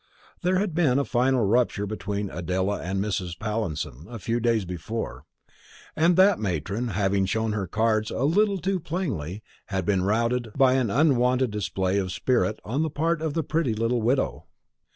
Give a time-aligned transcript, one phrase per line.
[0.41, 3.37] There had been a final rupture between Adela and Mrs.
[3.37, 5.25] Pallinson a few days before,
[5.95, 10.73] and that matron, having shown her cards a little too plainly, had been routed by
[10.73, 14.47] an unwonted display of spirit on the part of the pretty little widow.